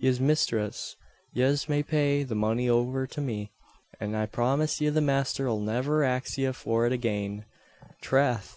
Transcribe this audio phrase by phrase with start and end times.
[0.00, 0.96] Yis, misthress;
[1.32, 3.50] yez may pay the money over to me,
[3.98, 7.46] an I promise ye the masther 'll niver axe ye for it agane.
[8.02, 8.56] Trath!